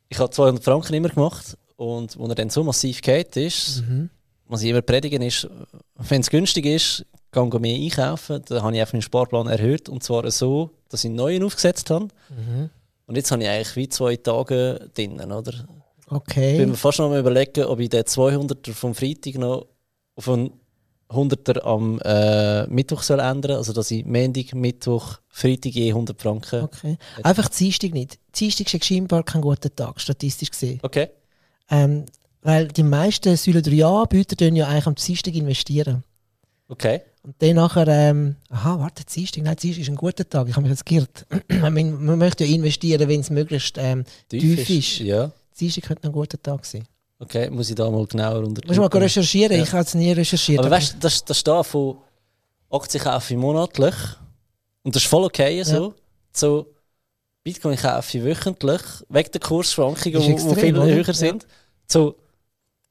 [0.10, 4.10] Ich habe 200 Franken immer gemacht und wo er dann so massiv geht ist, Mhm.
[4.48, 5.48] was ich immer predigen ist,
[5.98, 8.42] wenn es günstig ist, ich mehr einkaufen.
[8.48, 11.90] Dann habe ich einfach meinen Sparplan erhöht und zwar so, dass ich einen neuen aufgesetzt
[11.90, 12.08] habe.
[12.30, 12.70] Mhm.
[13.06, 15.52] Und jetzt habe ich eigentlich wie zwei Tage drinnen, oder?
[15.54, 16.58] Ich Okay.
[16.58, 19.68] bin mir fast noch mal überlegen, ob ich den 200er vom Freitag noch
[20.16, 20.52] auf einen
[21.10, 23.58] 100er am äh, Mittwoch soll ändern.
[23.58, 26.64] Also dass ich Montag, Mittwoch, Freitag je 100 Franken.
[26.64, 26.98] Okay.
[27.24, 28.20] Einfach Dienstag nicht.
[28.36, 30.80] Dienstag ist scheinbar kein guter Tag, statistisch gesehen.
[30.84, 31.10] Okay.
[31.70, 32.06] Ähm,
[32.42, 36.04] weil die meisten Säule 3a-Anbieter tun ja eigentlich am Dienstag investieren.
[36.68, 37.02] Okay.
[37.24, 40.64] Und dann nachher, ähm, aha, warte, Dienstag, nein, Dienstag ist ein guter Tag, ich habe
[40.64, 41.26] mich jetzt geirrt.
[41.50, 41.74] man,
[42.06, 45.00] man möchte ja investieren, wenn es möglichst ähm, tief ist.
[45.00, 45.32] Ja.
[45.58, 46.86] Dienstag könnte ein guter Tag sein.
[47.20, 48.62] Okay, muss ich da mal genauer unter.
[48.68, 49.64] Musst du mal recherchieren, Ja.
[49.64, 50.60] ich habe es nie recherchiert.
[50.60, 51.98] Aber weißt du, das, das steht von
[52.70, 53.96] Aktien kaufe ich monatlich.
[54.84, 55.94] Und das ist voll okay so.
[56.34, 56.68] So
[57.44, 61.46] Bitcoin kaufe ich wöchentlich, wegen der Kursschwankungen, Ist die viel höher sind.
[61.88, 62.16] So,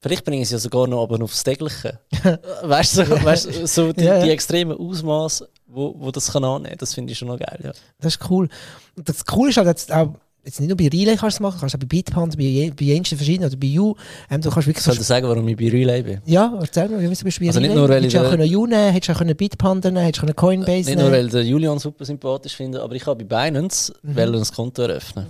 [0.02, 1.98] vielleicht bringen sie ja sogar noch aber aufs tägliche.
[2.62, 4.22] weißt du, so, weißt, so die, ja.
[4.22, 7.58] die extremen Ausmaße, wo, wo das kann annehmen, das finde ich schon noch geil.
[7.62, 7.72] Ja.
[8.00, 8.48] Das ist cool.
[8.96, 11.74] Das Coole ist halt jetzt auch, jetzt nicht nur bei Relay kannst du machen, kannst
[11.76, 13.94] auch bei Bitpanda, bei, bei jensten verschiedenen oder bei You.
[14.28, 16.20] Ähm, du kannst wirklich Soll ich sagen, warum ich bei Relay bin?
[16.26, 17.74] Ja, erzähl mal, wie bist du bei Also nicht Relay?
[17.74, 20.22] nur, weil Hättest du auch können You nehmen, hättest du auch können Bitpanda nehmen, hättest
[20.22, 21.00] du können Coinbase Nicht nehmen.
[21.02, 24.18] nur, weil der Julian super sympathisch finde, aber ich habe bei Binance Mhm.
[24.18, 25.26] ein Konto eröffnen.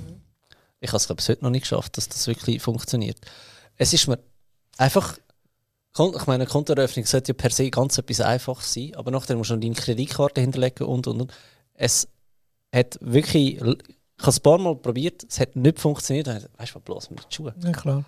[0.80, 3.18] Ich habe es, bis heute noch nicht geschafft, dass das wirklich funktioniert.
[3.76, 4.18] Es ist mir
[4.78, 5.18] einfach.
[5.94, 9.50] Ich meine, eine Kontoeröffnung sollte ja per se ganz etwas Einfaches sein, aber nachher musst
[9.50, 11.32] du noch deine Kreditkarte hinterlegen und und und.
[11.74, 12.08] Es
[12.74, 13.56] hat wirklich.
[13.56, 16.28] Ich habe es ein paar Mal probiert, es hat nicht funktioniert.
[16.28, 17.54] Weißt du, was bloß mit den Schuhen?
[17.62, 18.04] Ja, klar.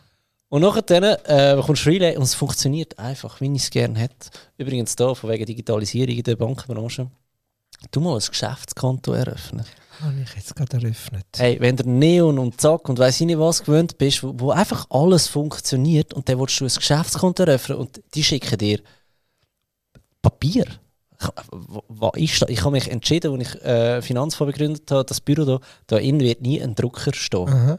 [0.49, 4.31] Und nachher äh, kommst du Relay und es funktioniert einfach, wie ich es gerne hätte.
[4.57, 7.11] Übrigens da, von wegen Digitalisierung in der Bankenbranche.
[7.91, 9.65] Du mal ein Geschäftskonto eröffnen.
[10.01, 11.27] Habe ich jetzt gerade eröffnet.
[11.37, 14.51] Hey, wenn der Neon und Zack und weiss ich nicht was gewöhnt bist, wo, wo
[14.51, 18.81] einfach alles funktioniert und dann willst du ein Geschäftskonto eröffnen und die schicken dir
[20.23, 20.65] Papier.
[21.89, 22.49] Was ist das?
[22.49, 26.21] Ich habe mich entschieden, als ich äh, Finanzfonds begründet habe, das Büro da, da innen
[26.21, 27.49] wird nie ein Drucker stehen.
[27.49, 27.79] Aha.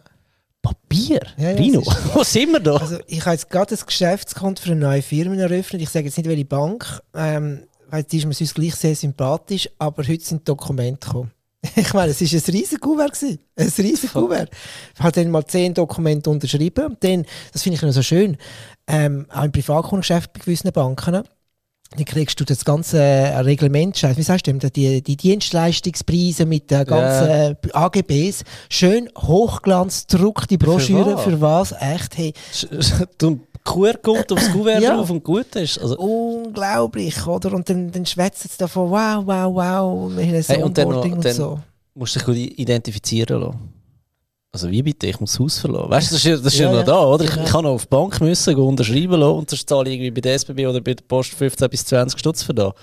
[0.62, 1.22] Papier?
[1.38, 1.82] Ja, ja, Rino,
[2.14, 2.78] wo sind wir da?
[2.78, 5.82] Also ich habe jetzt gerade ein Geschäftskonto für eine neue Firma eröffnet.
[5.82, 9.70] Ich sage jetzt nicht, welche Bank, ähm, weil die ist mir sonst gleich sehr sympathisch,
[9.78, 11.32] aber heute sind Dokumente gekommen.
[11.76, 13.14] Ich meine, es war ein riesiges Kuvert.
[13.14, 13.40] gewesen.
[13.56, 14.14] Ein riesiges.
[14.14, 14.50] Kuvert.
[14.96, 16.86] Ich habe dann mal zehn Dokumente unterschrieben.
[16.88, 18.38] Und dann, das finde ich noch so schön,
[18.88, 21.24] ähm, auch im Privatkundengeschäft bei gewissen Banken,
[21.92, 26.70] dann kriegst du das ganze äh, Reglement, wie sagst du dem, die, die Dienstleistungspreise mit
[26.72, 27.50] den ganzen Ja.
[27.50, 31.24] äh, AGBs, schön Hochglanz, druckte Broschüre, was?
[31.24, 31.72] für was?
[31.80, 32.34] Echt, hey,
[33.18, 34.96] Du QR-Code aufs Kuvert Ja.
[34.96, 35.80] drauf und gut ist.
[35.80, 37.54] Also, unglaublich, oder?
[37.54, 40.90] Und dann, dann schwätzen sie davon, wow, wow, wow, wir haben ein Hey, und dann
[40.90, 41.60] noch- und, dann- so.
[41.96, 43.75] musst du dich identifizieren lassen.
[44.56, 45.90] Also wie bitte, ich muss das Haus verlassen.
[45.90, 46.86] Weißt du, das ist, ja- das ist Ja, ja, noch ja.
[46.86, 47.24] da, oder?
[47.26, 47.44] Ich, Genau.
[47.44, 50.36] ich kann auf die Bank müssen, unterschreiben lassen und sonst zahle ich irgendwie bei der
[50.36, 52.74] SBB oder bei der Post 15 bis 20 Stutz für da.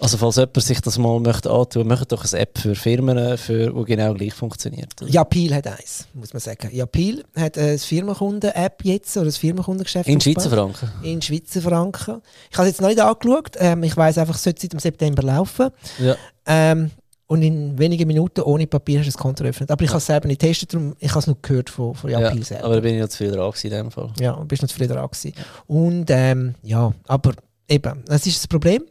[0.00, 3.70] Also falls jemand sich das mal möchte antun, macht doch eine App für Firmen, für,
[3.72, 4.92] die genau gleich funktioniert.
[5.06, 6.68] Japil hat eins, muss man sagen.
[6.74, 10.08] Japil hat eine Firmenkunden-App jetzt, oder ein Firmenkundengeschäft.
[10.08, 10.50] In Schweizer.
[10.50, 10.90] Franken.
[11.02, 12.22] In Schweizer Franken.
[12.50, 13.52] Ich habe es jetzt noch nicht angeschaut.
[13.58, 15.68] Ähm, ich weiss einfach, es sollte seit dem September laufen.
[16.00, 16.16] Ja.
[16.46, 16.90] Ähm,
[17.26, 19.70] und in wenigen Minuten ohne Papier hast du das Konto eröffnet.
[19.70, 22.10] Aber ich habe es selber nicht getestet, darum, ich habe es nur gehört von, von
[22.10, 22.64] Ja, Japil selber.
[22.64, 24.10] aber da bin ich noch zu viel dran in dem Fall.
[24.20, 25.32] Ja, bist noch zufrieden dran gewesen.
[25.66, 27.32] Und ähm, ja, aber
[27.68, 28.82] eben, das ist das Problem.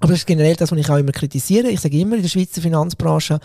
[0.00, 1.68] Aber das ist generell das, was ich auch immer kritisiere.
[1.68, 3.40] Ich sage immer in der Schweizer Finanzbranche,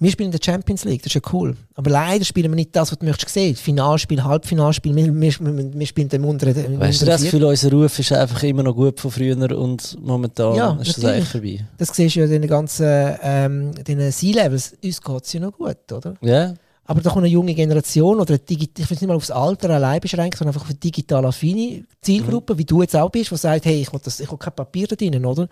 [0.00, 1.56] wir spielen in der Champions League, das ist ja cool.
[1.74, 3.54] Aber leider spielen wir nicht das, was du möchtest sehen.
[3.54, 7.22] Finalspiel, Halbfinalspiel, wir, wir, wir, wir spielen im unteren Weißt du, das.
[7.22, 11.04] Gefühl, unser Ruf ist einfach immer noch gut von früher und momentan Ja, ist das
[11.04, 11.60] eigentlich vorbei.
[11.78, 14.74] Das siehst du ja in den ganzen ähm, den C-Levels.
[14.82, 16.14] Uns geht es ja noch gut, oder?
[16.20, 16.54] Ja,
[16.92, 19.30] Aber da kommt eine junge Generation oder eine Digi ich will es nicht mal aufs
[19.30, 23.30] Alter allein beschränken, sondern einfach auf eine digital affine Zielgruppe, wie du jetzt auch bist,
[23.30, 25.48] die sagt, hey, ich will, das, ich will kein Papier da drin, oder?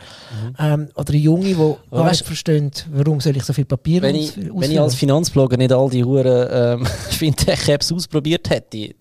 [0.58, 4.02] Ähm, oder eine Junge, die gar weißt nicht verstehen, warum soll ich so viel Papier
[4.02, 8.94] wenn ich, wenn ich als Finanzblogger nicht all die Huren ähm, Fintech-Apps ausprobiert hätte,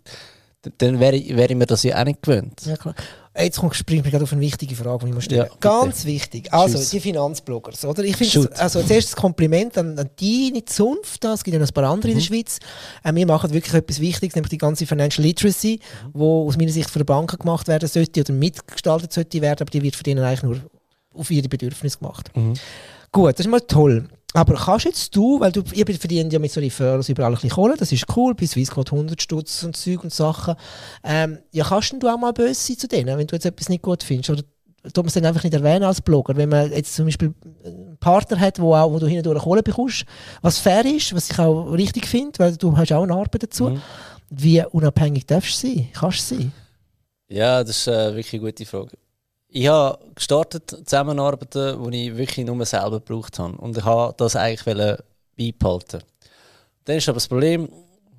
[0.78, 2.62] dann wäre ich, wäre ich mir das ja auch nicht gewöhnt.
[2.66, 2.76] Ja.
[3.38, 5.56] Jetzt kommt, springt mir gerade auf eine wichtige Frage, die ich muss stellen Ja.
[5.60, 6.52] Ganz wichtig.
[6.52, 6.90] Also, Tschüss.
[6.90, 8.04] die Finanzbloggers, oder?
[8.04, 11.24] Ich finde, also als erstes Kompliment an, an deine Zunft.
[11.24, 11.34] da.
[11.36, 12.20] Es gibt ja noch ein paar andere in Mhm.
[12.22, 12.58] der Schweiz.
[13.04, 16.10] Äh, wir machen wirklich etwas Wichtiges, nämlich die ganze Financial Literacy, Mhm.
[16.14, 19.72] wo aus meiner Sicht von den Banken gemacht werden sollte oder mitgestaltet sollte werden, aber
[19.72, 20.60] die wird von denen eigentlich nur
[21.14, 22.30] auf ihre Bedürfnisse gemacht.
[22.36, 22.56] Mhm.
[23.12, 24.08] Gut, das ist mal toll.
[24.34, 27.50] Aber kannst jetzt du, weil du, ihr verdient ja mit so Referrals überall ein bisschen
[27.50, 30.56] Kohle, das ist cool, bei Swissquote 100 Stutz und Zeug und Sachen.
[31.04, 33.70] Ähm, ja, kannst denn du auch mal böse sein zu denen, wenn du jetzt etwas
[33.70, 34.30] nicht gut findest?
[34.30, 34.44] Oder
[34.84, 36.38] tut man es dann einfach nicht erwähnen als Blogger?
[36.38, 37.34] Wenn man jetzt zum Beispiel
[37.66, 40.06] einen Partner hat, wo, auch, wo du hindurch Kohle bekommst,
[40.44, 43.72] was fair ist, was ich auch richtig finde, weil du hast auch eine Arbeit dazu.
[43.72, 43.82] Mhm.
[44.30, 45.90] Wie unabhängig darfst du sein?
[45.92, 46.52] Kannst du sein?
[47.30, 48.92] Ja, das ist äh, wirklich eine gute Frage.
[49.52, 53.58] Ich habe gestartet Zusammenarbeiten, die ich wirklich nur selber gebraucht habe.
[53.58, 54.98] Und ich habe das eigentlich
[55.36, 56.04] beibehalten.
[56.86, 57.68] Dann ist aber das Problem,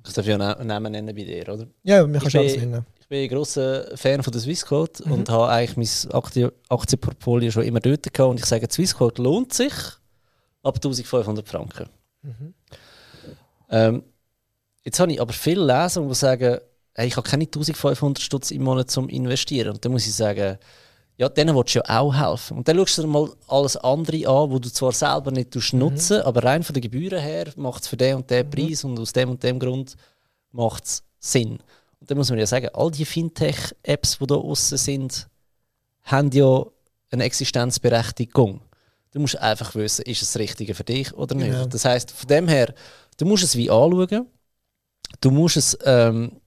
[0.05, 1.67] ich darf ja einen Namen nennen bei dir, oder?
[1.83, 2.85] Ja, mir Ich kannst du alles bin- nennen.
[2.99, 5.11] Ich bin ein grosser Fan von der Swissquote Mhm.
[5.13, 8.29] und habe eigentlich mein Aktie Aktienportfolio schon immer dort gehabt.
[8.31, 9.73] Und ich sage, die Swissquote lohnt sich
[10.63, 11.89] ab 1500 Franken.
[12.23, 12.53] Mhm.
[13.69, 14.03] Ähm,
[14.83, 16.59] jetzt habe ich aber viele Leser, die sagen,
[16.93, 19.71] hey, ich habe keine 1500 Stutz im Monat zum Investieren.
[19.71, 20.57] Und dann muss ich sagen,
[21.17, 22.57] ja, denen willst du ja auch helfen.
[22.57, 26.21] Und dann schaust du dir mal alles andere an, wo du zwar selber nicht nutzen
[26.21, 29.13] aber rein von den Gebühren her macht es für den und den Preis und aus
[29.13, 29.95] dem und dem Grund
[30.51, 31.59] macht es Sinn.
[31.99, 35.27] Und dann muss man ja sagen, all die Fintech-Apps, die da außen sind,
[36.03, 36.65] haben ja
[37.11, 38.61] eine Existenzberechtigung.
[39.11, 41.51] Du musst einfach wissen, ist es das Richtige für dich oder nicht.
[41.51, 41.65] Genau.
[41.65, 42.73] Das heißt, von dem her,
[43.17, 44.27] du musst es wie anschauen.
[45.19, 46.39] Du musst es, ähm,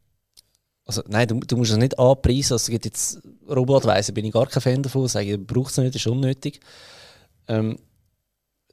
[0.86, 2.54] also nein, du, du musst es nicht anpreisen.
[2.54, 5.08] Also es gibt jetzt Robotweise, bin ich gar kein Fan davon.
[5.08, 6.60] Sage, ich braucht es nicht, ist unnötig.
[7.48, 7.78] Ähm,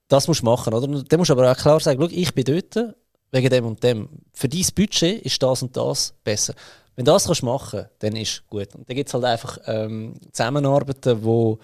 [0.07, 0.87] das musst du machen, oder?
[0.87, 2.95] Dann musst du aber auch klar sagen, schau, ich bin dort,
[3.31, 4.09] wegen dem und dem.
[4.33, 6.53] Für dein Budget ist das und das besser.
[6.95, 8.75] Wenn du das kannst machen dann ist gut.
[8.75, 11.57] Und dann gibt es halt einfach ähm, Zusammenarbeiten, wo,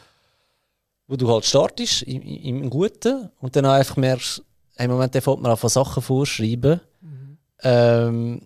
[1.07, 4.41] wo du halt startest im, im Guten und dann einfach merkst,
[4.77, 6.79] im Moment fängt man an Sachen vorschreiben.
[7.01, 7.37] Mhm.
[7.63, 8.41] Ähm,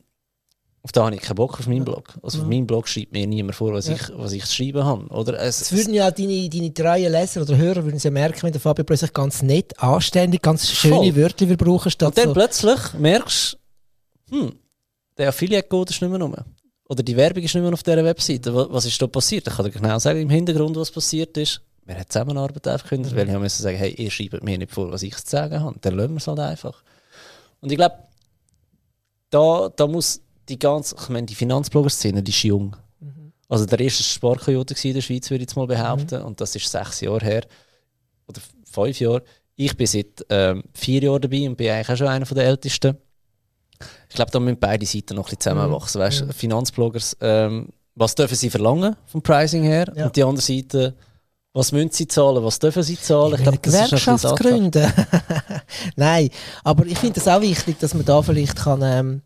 [0.84, 2.18] auf da habe ich keinen Bock auf meinen Blog.
[2.24, 3.94] Also auf meinem Blog schreibt mir niemand vor, was, ja.
[3.94, 5.06] ich, was ich zu schreiben habe.
[5.10, 8.52] Oder es, es würden ja deine, deine treuen Leser oder Hörer würden ja merken, wenn
[8.52, 11.16] der Fabio plötzlich ganz nett, anständig, ganz schöne voll.
[11.16, 11.92] Wörter wir brauchen.
[11.92, 13.58] Statt Und dann so plötzlich merkst
[14.32, 14.54] du, hm,
[15.18, 16.36] der Affiliate-Code ist nicht mehr rum.
[16.90, 18.54] Oder die Werbung ist nicht mehr auf dieser Webseite.
[18.54, 19.48] Was ist da passiert?
[19.48, 21.62] Ich kann dir genau sagen, im Hintergrund, was passiert ist.
[21.86, 23.20] Wir haben Zusammenarbeit aufgekündigt, mhm.
[23.20, 25.76] weil ich musste sagen, hey, ihr schreibt mir nicht vor, was ich zu sagen habe.
[25.80, 26.84] Dann lassen wir es halt einfach.
[27.60, 27.96] Und ich glaube,
[29.30, 32.76] da, da muss die ganze, ich meine, die Finanzblogger-Szene, die ist jung.
[33.00, 33.32] Mhm.
[33.48, 36.20] Also der erste Sparkoyote in der Schweiz, würde ich jetzt mal behaupten.
[36.20, 36.26] Mhm.
[36.26, 37.44] Und das ist sechs Jahre her.
[38.28, 39.24] Oder fünf Jahre.
[39.56, 42.98] Ich bin seit ähm, vier Jahren dabei und bin eigentlich auch schon einer der Ältesten.
[44.10, 46.00] Ich glaube, da müssen beide Seiten noch ein bisschen zusammenwachsen.
[46.00, 46.06] Mhm.
[46.06, 46.32] Weißt, mhm.
[46.32, 49.92] Finanzbloggers, ähm, was dürfen sie verlangen vom Pricing her?
[49.96, 50.06] Ja.
[50.06, 50.96] Und die andere Seite,
[51.54, 53.36] was müssen sie zahlen, was dürfen sie zahlen?
[53.36, 54.92] Ich glaube, Gewerkschaftsgründe.
[55.96, 56.30] Nein,
[56.64, 59.22] aber ich finde es auch wichtig, dass man da vielleicht kann, ähm,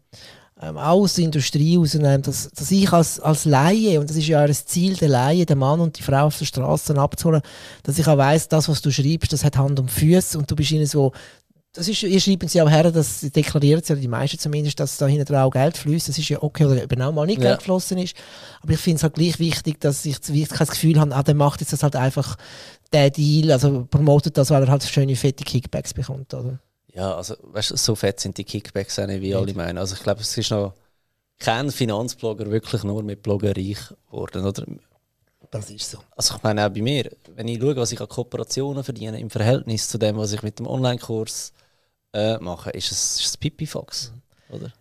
[0.65, 4.41] ähm, aus der Industrie rausnehmen, dass, dass ich als, als Laie, und das ist ja
[4.41, 7.41] ein Ziel der Laie, den Mann und die Frau auf der Straße abzuholen,
[7.83, 10.55] dass ich auch weiss, das, was du schreibst, das hat Hand und Füße und du
[10.55, 11.11] bist ihnen so
[11.75, 15.07] das ist, ihr schreiben sie auch her, das deklarieren sie, die meisten zumindest, dass da
[15.07, 16.07] hinten auch Geld fließt.
[16.07, 17.49] Das ist ja okay, oder eben auch mal nicht ja.
[17.49, 18.15] Geld geflossen ist.
[18.61, 21.35] Aber ich finde es halt gleich wichtig, dass ich, ich kein Gefühl habe, ah, der
[21.35, 22.37] macht jetzt das halt einfach
[22.93, 26.59] der Deal, also promotet das, weil er halt schöne, fette Kickbacks bekommt, oder?
[26.95, 29.77] Ja, also weißt, du, so fett sind die Kickbacks auch nicht, wie alle meinen.
[29.77, 30.73] Also ich glaube, es ist noch
[31.37, 34.65] kein Finanzblogger wirklich nur mit Blogger reich geworden, oder?
[35.51, 35.99] Das ist so.
[36.15, 39.29] Also ich meine auch bei mir, wenn ich schaue, was ich an Kooperationen verdiene im
[39.29, 41.53] Verhältnis zu dem, was ich mit dem Online-Kurs
[42.13, 44.13] äh, mache, ist es, ist es Pipifax,
[44.49, 44.55] mhm.
[44.55, 44.73] oder?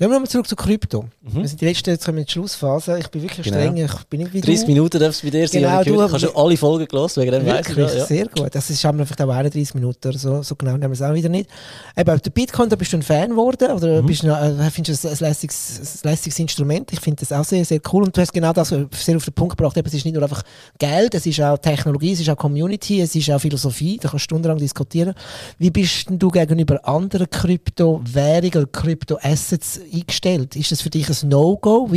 [0.00, 1.06] Gehen wir nochmal zurück zu Krypto.
[1.22, 1.42] Mhm.
[1.42, 3.00] Wir sind die letzten, jetzt kommen in die Schlussphase.
[3.00, 3.58] Ich bin wirklich genau.
[3.58, 4.66] streng, ich bin nicht wie 30 du.
[4.68, 5.60] Minuten darfst du bei dir sein.
[5.60, 8.06] Genau, du hast schon alle Folgen gelesen, wegen dem Wirklich, weiss ja.
[8.06, 8.54] sehr gut.
[8.54, 11.02] Das ist haben wir vielleicht auch 31 Minuten oder so, so genau nehmen wir es
[11.02, 11.50] auch wieder nicht.
[11.96, 14.06] Eben, der Bitcoin, da bist du ein Fan geworden, oder mhm.
[14.06, 16.92] bist du, äh, findest du es ein lässiges, ein lässiges Instrument?
[16.92, 18.04] Ich finde das auch sehr, sehr cool.
[18.04, 19.76] Und du hast genau das sehr auf den Punkt gebracht.
[19.76, 20.44] Eben, es ist nicht nur einfach
[20.78, 24.26] Geld, es ist auch Technologie, es ist auch Community, es ist auch Philosophie, da kannst
[24.26, 25.14] du stundenlang diskutieren.
[25.58, 30.56] Wie bist du gegenüber anderen Kryptowährungen oder Kryptoassets eingestellt?
[30.56, 31.90] Ist das für dich ein No-Go?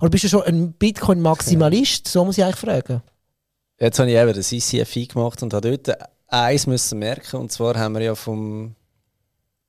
[0.00, 2.08] Oder bist du schon ein Bitcoin-Maximalist?
[2.08, 3.02] So muss ich eigentlich fragen.
[3.78, 5.98] Jetzt habe ich eben das ICFI gemacht und habe dort
[6.28, 7.36] eins müssen merken.
[7.36, 8.74] Und zwar haben wir ja vom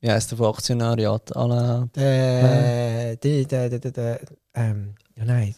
[0.02, 1.36] wie heißt der von Aktionariat?
[1.36, 4.20] Alle, äh, der, der, der, der, der,
[4.56, 5.56] ähm, ja, nein.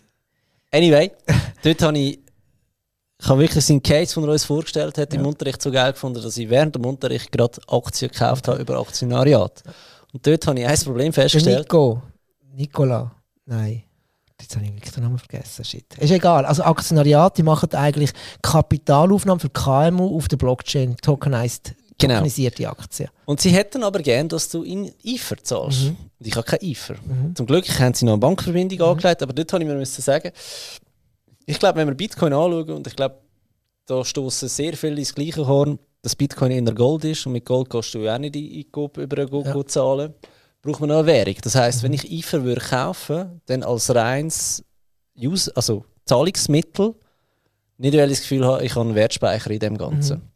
[0.70, 1.12] Anyway,
[1.64, 2.20] dort habe ich,
[3.20, 5.20] ich habe wirklich seinen Case, den er uns vorgestellt hat, ja.
[5.20, 8.80] im Unterricht so geil gefunden, dass ich während dem Unterricht gerade Aktien gekauft habe über
[8.80, 9.64] Aktionariat.
[10.14, 11.60] Und dort habe ich ein Problem festgestellt.
[11.60, 12.02] Nico.
[12.54, 13.12] Nicola.
[13.46, 13.84] Nein.
[14.40, 15.66] Jetzt habe ich wirklich den Namen vergessen.
[15.66, 15.98] Shit.
[15.98, 16.46] Ist egal.
[16.46, 22.16] Also Aktionariate machen eigentlich Kapitalaufnahmen für KMU auf der Blockchain, tokenized, genau.
[22.16, 23.10] tokenisierte Aktien.
[23.26, 25.84] Und sie hätten aber gern, dass du in IFER zahlst.
[25.84, 25.98] Mhm.
[26.20, 26.96] Und ich habe kein IFER.
[27.06, 27.36] Mhm.
[27.36, 28.86] Zum Glück haben sie noch eine Bankverbindung mhm.
[28.86, 30.32] angelegt, aber dort habe ich mir müssen sagen,
[31.46, 33.20] ich glaube, wenn wir Bitcoin anschauen, und ich glaube,
[33.86, 37.46] da stoßen sehr viele ins gleiche Horn, dass Bitcoin in der Gold ist und mit
[37.46, 39.66] Gold kannst du ja auch nicht in, in, über eine Gold ja.
[39.66, 40.14] zahlen
[40.64, 41.36] braucht man noch eine Währung.
[41.44, 41.84] Das heisst, mhm.
[41.84, 44.64] wenn ich IFER würde kaufen, dann als reines
[45.16, 46.96] Use, also Zahlungsmittel,
[47.78, 50.20] nicht weil ich das Gefühl habe, ich habe einen Wertspeicher in dem Ganzen.
[50.20, 50.30] Mhm.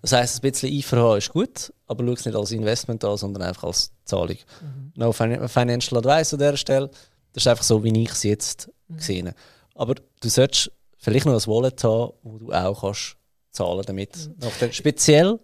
[0.00, 3.16] Das heisst, ein bisschen IFER haben ist gut, aber schau es nicht als Investment an,
[3.16, 4.38] sondern einfach als Zahlung.
[4.60, 4.92] Mhm.
[4.96, 6.90] No Financial Advice an dieser Stelle.
[7.32, 8.96] Das ist einfach so, wie ich es jetzt mhm.
[8.96, 9.36] gesehen habe.
[9.74, 13.16] Aber du solltest vielleicht noch ein Wallet haben, wo du auch kannst
[13.52, 14.16] zahlen damit.
[14.16, 14.72] Mhm.
[14.72, 15.38] Speziell,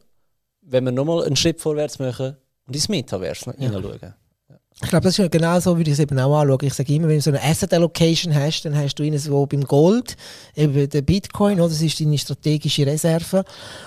[0.63, 2.37] wenn wir nochmal einen Schritt vorwärts machen,
[2.69, 3.71] und ins Metaverse ja.
[3.71, 4.15] hineinschauen.
[4.81, 6.59] Ich glaube, das ist genau so, wie ich es eben auch anschaue.
[6.63, 9.65] Ich sage immer, wenn du so eine Asset Allocation hast, dann hast du irgendwo beim
[9.65, 10.17] Gold,
[10.55, 11.71] eben der Bitcoin, oder?
[11.71, 13.45] das ist deine strategische Reserve.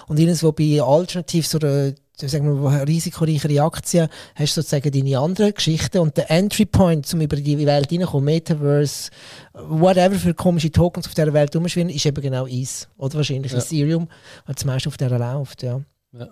[0.07, 5.99] Und irgendwo bei Alternatives oder sagen wir, risikoreichere Aktien, hast du sozusagen deine anderen Geschichten.
[5.99, 9.09] Und der Entry Point, um über die Welt hineinzukommen, Metaverse,
[9.53, 12.87] whatever für komische Tokens auf dieser Welt rumschwirren, ist eben genau Ease.
[12.97, 13.57] Oder wahrscheinlich ja.
[13.57, 14.07] Ethereum,
[14.45, 15.63] weil das meiste auf der läuft.
[15.63, 15.81] Ja.
[16.13, 16.27] ja.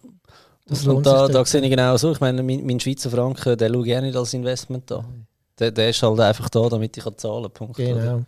[0.67, 2.11] Das und da, da sehe ich genau so.
[2.11, 5.25] Ich meine, mein, mein Schweizer Franken, den schaue ich auch nicht als Investment an.
[5.57, 7.51] Der, der ist halt einfach da, damit ich zahlen kann.
[7.51, 7.77] Punkt.
[7.77, 7.97] Genau.
[7.97, 8.25] Oder?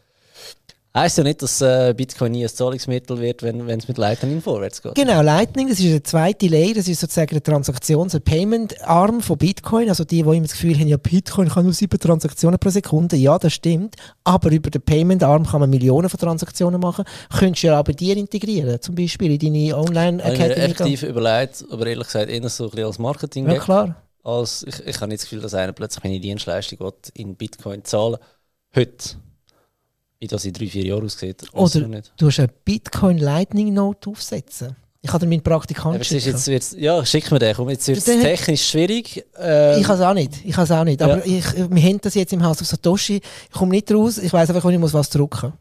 [0.94, 4.82] Heißt ja nicht, dass äh, Bitcoin nie ein Zahlungsmittel wird, wenn es mit Lightning vorwärts
[4.82, 4.96] geht.
[4.96, 9.38] Genau, Lightning, das ist eine zweite Layer, das ist sozusagen eine Transaktions-, ein Payment-Arm von
[9.38, 9.88] Bitcoin.
[9.88, 13.16] Also die, die immer das Gefühl haben, ja, Bitcoin kann nur sieben Transaktionen pro Sekunde.
[13.16, 13.96] Ja, das stimmt.
[14.26, 17.06] Aber über den Payment-Arm kann man Millionen von Transaktionen machen.
[17.40, 20.34] Könntest du ja auch bei dir integrieren, zum Beispiel in deine Online-Academy.
[20.34, 23.60] Ich habe mir effektiv überlegt, aber ehrlich gesagt eher so ein bisschen als marketing Ja,
[23.60, 23.96] klar.
[24.26, 27.86] als ich, ich habe nicht das Gefühl, dass einer plötzlich meine Dienstleistung will in Bitcoin
[27.86, 28.18] zahlen
[28.76, 29.16] Heute.
[30.22, 31.44] Wie das in drei, vier Jahren aussieht.
[31.52, 32.14] Oder nicht.
[32.16, 34.76] du hast eine Bitcoin Lightning Note aufsetzen.
[35.02, 36.36] Ich dir meinen Ja, Praktikant aber es ist schicken.
[36.38, 37.56] jetzt, jetzt, ja, schick mir den.
[37.56, 39.26] Komm, jetzt wird es technisch schwierig.
[39.40, 40.46] Ähm, Ich kann es auch nicht.
[40.46, 41.02] Ich kann auch nicht.
[41.02, 43.16] Aber ich, wir haben das jetzt im Haus auf Satoshi.
[43.50, 44.20] Ich komme nicht raus.
[44.20, 45.54] Ich weiß einfach, ich muss was drücken.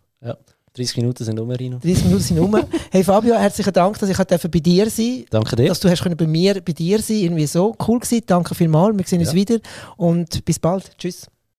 [0.75, 1.79] 30 Minuten sind um, Rino.
[1.79, 2.57] 30 Minuten sind um.
[2.93, 5.67] hey Fabio, herzlichen Dank, dass ich durfte bei dir sein Danke dir.
[5.67, 7.75] dass du hast können bei mir bei dir sein Irgendwie so.
[7.89, 8.23] Cool gewesen.
[8.27, 8.97] Danke vielmals.
[8.97, 9.35] Wir sehen uns Ja.
[9.35, 9.59] wieder.
[9.97, 10.97] Und bis bald.
[10.99, 11.27] Tschüss.